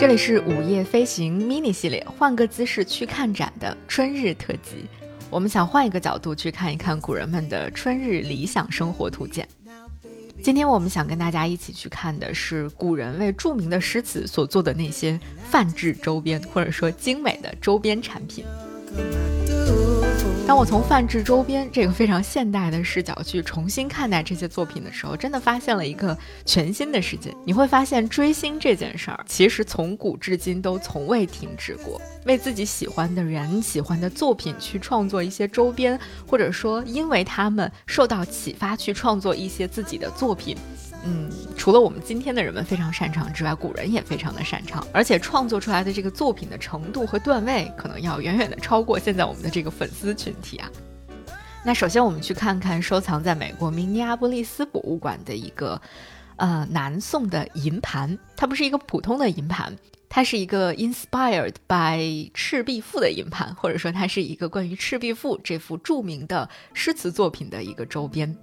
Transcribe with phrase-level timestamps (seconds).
[0.00, 4.86] 这里是午夜飞行 mini 系列，换个姿势去看展的春日特辑。
[5.28, 9.46] 我们想换一个角度去看一看古人们的春日理想生活图鉴。
[10.42, 18.42] 今天我们想跟大家一起去看的是古人为著名的诗词所做的那些泛制周边，或者说精美的周边产品。
[20.50, 27.32] 当我从范制周边这个非常现代的视角去重新看待这些作品的时候，真的发现了一个全新的世界。
[27.46, 32.02] 你会发现，追星这件事儿其实从古至今都从未停止过。
[32.24, 40.56] 为自己喜欢的人、喜欢的作品去创作一些周边，或者说因为他们受到启发去创作一些自己的作品。
[41.04, 50.70] 嗯，除了我们今天的人们非常擅长之外，古人也非常的擅长，而且创作出来的这个作品的程度和段位，可能要远远的超过现在我们的这个粉丝群体啊。
[51.64, 55.80] 那首先我们去看看收藏在美国明尼阿波利斯博物馆的一个，
[56.36, 59.74] 呃，南宋的银盘，它不是一个普通的银盘，
[60.08, 68.36] 它是一个 inspired by 赤壁赋的银盘，或者说它是一个关于赤壁赋这幅著名的诗词作品的一个周边。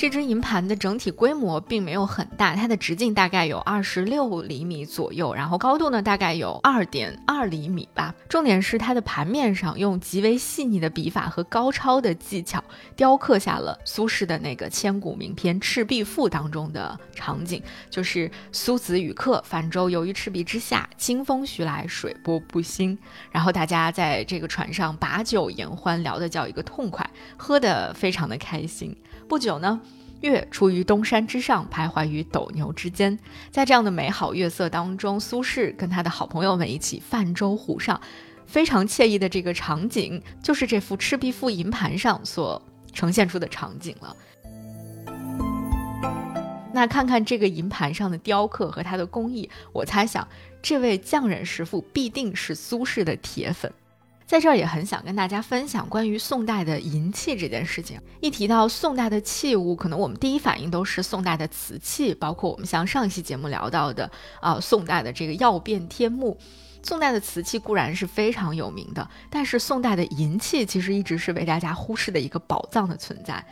[0.00, 8.14] 这只银盘的整体规模并没有很大，它的直径大概有二十六厘米左右，然后高度呢大概有二点二厘米吧。
[8.26, 12.64] 重点是它的盘面上用极为细腻的笔法和高超的技巧
[12.96, 22.96] 雕刻下了苏轼的那个千古名篇《赤壁赋》当中的场景，就是苏子与客泛舟游于赤壁之下，清风徐来，水波不兴。
[23.30, 27.06] 然后大家在这个船上把酒言欢，聊得叫一个痛快，
[27.36, 28.96] 喝得非常的开心。
[29.28, 29.80] 不久呢，
[30.20, 33.18] 月出于东山之上，徘徊于斗牛之间。
[33.50, 38.00] 在这样的美好月色当中，苏轼跟他的好朋友们一起泛舟湖上，
[38.46, 42.60] 非常惬意的这个场景，就是这幅《赤壁赋》银盘上所
[42.92, 44.16] 呈现出的场景了。
[46.72, 50.26] 那看看这个银盘上的雕刻和它的工艺，我猜想，
[50.62, 53.72] 这位匠人师傅必定是苏轼的铁粉。
[54.30, 58.00] 在这儿也很想跟大家分享关于宋代的银器这件事情。
[58.20, 64.08] 一提到宋代的器物，可能我们第一反应都是宋代的瓷器，包括我们像上一期节目聊到的
[64.40, 66.38] 啊，宋代的这个曜变天目。
[66.80, 73.44] 宋代的瓷器固然是非常有名的，但是宋代的银器其实一直是被大家忽视的一个宝藏的存在。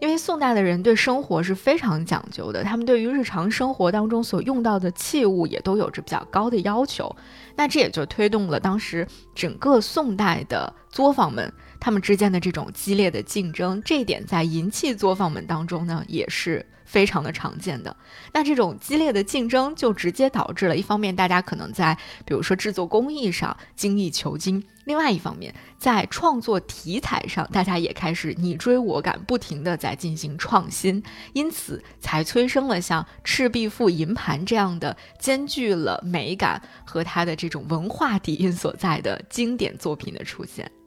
[0.00, 7.14] 因为宋代的人对生活是非常讲究的，他们对于日常生活当中所用到的器物也都有着比较高的要求，
[7.56, 16.64] 那这也就推动了当时整个宋代的作坊们他们之间的这种激烈的竞争，这一点在银器作坊们当中呢也是。
[16.88, 17.94] 非常的常见的，
[18.32, 21.94] 那这种激烈的竞争就直接导致了一方面大家可能在
[22.24, 31.02] 比如说制作工艺上精益求精，另外一方面在创作题材上大家也开始你追我赶，不停的在进行创新，
[31.34, 40.77] 因此才催生了像《赤壁赋》银盘这样的兼具了美感和它的这种文化底蕴所在的经典作品的出现。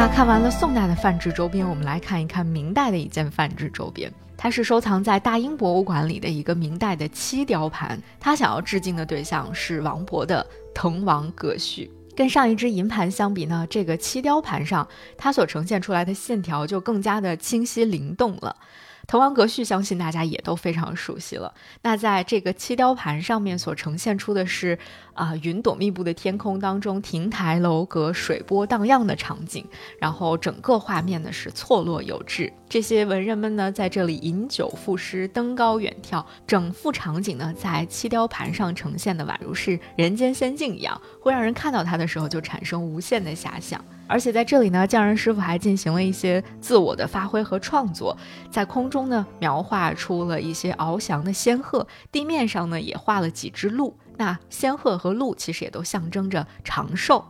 [0.00, 4.08] 那看完了宋代的范制周边，我们来看一看明代的一件范制周边。
[4.36, 8.00] 它是收藏在大英博物馆里的一个明代的漆雕盘。
[8.20, 11.90] 它想要致敬的对象是王勃的《滕王阁序》。
[12.16, 18.54] 跟上一只银盘相比呢，这个漆雕盘上它所呈现出来的线条就更加的清晰灵动了。
[19.08, 21.54] 《滕王阁序》相信大家也都非常熟悉了。
[21.80, 24.78] 那在这个漆雕盘上面所呈现出的是
[25.14, 29.64] 啊，云朵密布的天空当中，亭台楼阁、水波荡漾的场景。
[29.98, 32.52] 然后整个画面呢是错落有致。
[32.68, 43.82] 这些文人们呢在这里饮酒赋诗、登高远眺，整幅场景呢在漆雕盘上呈现的宛如是人间仙境一样，会让人看到它的时候就产生无限的遐想。
[44.06, 48.16] 而且在这里呢，匠人师傅还进行了一些自我的发挥和创作，
[48.50, 53.96] 在空中呢描画出了一些翱翔的仙鹤，地面上呢也画了几只鹿。
[54.18, 57.24] 那仙鹤和鹿其实也都象征着长寿。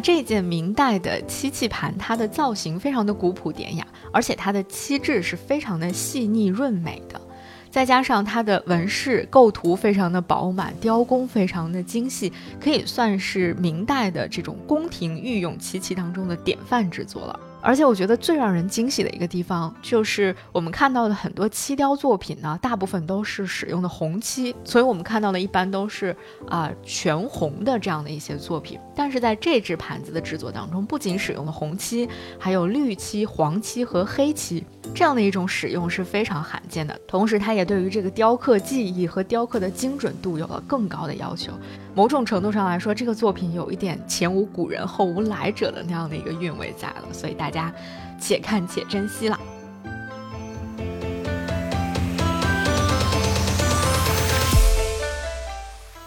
[0.00, 7.20] 这件明代的漆器盘，它的造型非常的古朴典雅，而且它的漆质是非常的细腻润美的。
[7.70, 17.38] 再加上它的纹饰构图非常的饱满，雕工非常的精细，可以算是明代的这种宫廷御用漆器当中的典范之作了。
[17.66, 26.16] 而且我觉得最让人惊喜的一个地方，就是我们看到的很多漆雕作品呢，大部分都是使用的红漆，所以我们看到的一般都是
[26.46, 28.78] 啊全红的这样的一些作品。
[28.94, 32.08] 但是在这只盘子的制作当中，不仅使用了红漆，
[32.38, 34.64] 还有绿漆、黄漆和黑漆，
[34.94, 36.96] 这样的一种使用是非常罕见的。
[37.08, 41.52] 同时，它也对于这个雕刻技艺和雕刻的精准度有了更高的要求。
[41.96, 47.72] 某种程度上来说，这个作品有一点前无古人后无来者的那样的一个韵味在了，所以大家
[48.20, 49.40] 且看且珍惜了。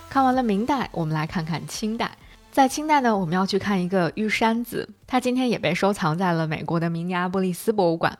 [0.07, 2.11] 看完了明代，我们来看看清代。
[2.51, 8.19] 在清代呢，我们要去看一个玉山子，它今天也被收藏在了美国的明尼阿波利斯博物馆。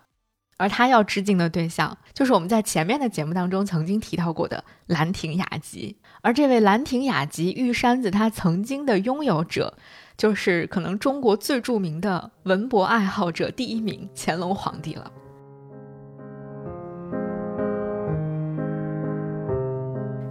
[0.60, 5.96] 而他要致敬的对象，就是我们在前面的节目当中曾经提到过的兰亭雅集。
[6.22, 9.78] 而这位兰亭雅集玉山子，他曾经的拥有者，
[10.18, 15.10] 就是可能中国最著名的文博爱好者第一名乾隆皇帝了。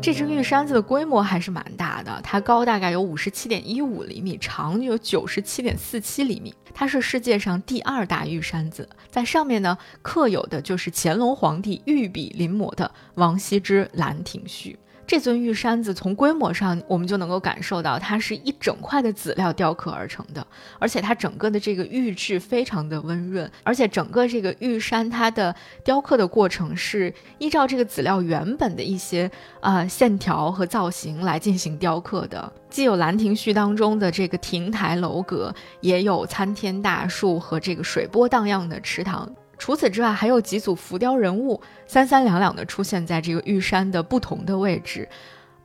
[0.00, 8.88] 这只玉山子的规模还是蛮大的，它高大概有五十七点一五厘米，长有九十七点四七厘米，它是世界上第二大玉山子。
[9.10, 14.78] 在上面呢，刻有的就是乾隆皇帝御笔临摹的王羲之《兰亭序》。
[15.08, 20.46] 这尊玉山子从规模上，我们就能够感受到，它是一整块的籽料雕刻而成的，
[20.78, 39.26] 而且它整个的这个玉质非常的温润，而且整个这个玉山它的雕刻的过程是依照这个籽料原本的一些啊线条和造型来进行雕刻的，既有《兰亭序》当中的这个亭台楼阁，也有参天大树和这个水波荡漾的池塘。
[39.58, 45.08] 除此之外，还有几组浮雕人物三三两两的出现在这个玉山的不同的位置，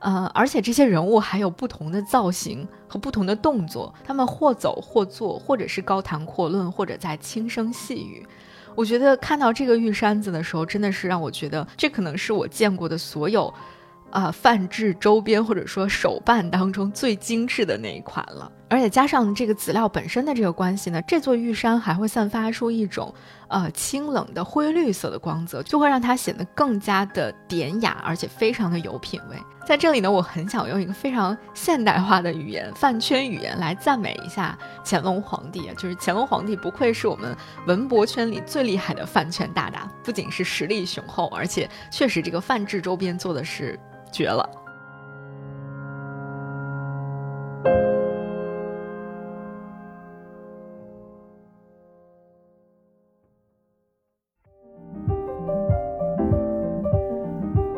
[0.00, 8.26] 呃，而且这些人物还有不同的造型和不同的动作，他们或走或坐，或者是高谈阔论，或者在轻声细语。
[8.74, 13.54] 我觉得看到这个玉山子的时候，真的是让我觉得这可能是我见过的所有。
[14.10, 23.14] 啊，范制周边或者说手办当中最精致的那一款了，而且加上这个籽料本身的这个关系呢，这座玉山还会散发出一种
[23.48, 29.36] 呃清冷的灰绿色的光泽，就会让它显得更加的典雅，而且非常的有品味。
[29.66, 37.36] 在这里呢，我很想用一个非常现代化的语言饭圈语言来赞美一下乾隆皇帝啊，就是乾隆皇帝不愧是我们
[37.66, 43.78] 文博圈里最厉害的饭圈大大，不仅是实力雄厚，而且确实这个饭制周边做的是。
[44.12, 44.48] 绝了！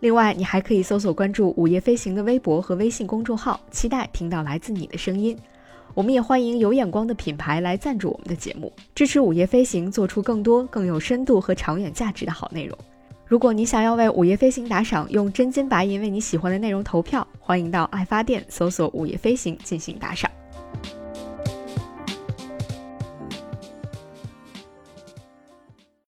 [0.00, 5.36] 另外，你还可以搜索关注“午夜飞行”的微博和微信公众号，期待听到来自你的声音。
[5.92, 12.76] 我们也欢迎有眼光的品牌来赞助我们的节目，支持“午夜飞行”做出更多更有深度和长远价值的好内容。
[13.26, 20.30] 如果你想要为《午夜飞行》打赏，用真金白银为你喜欢的内容投票，欢迎到爱发电搜索“午夜飞行”进行打赏。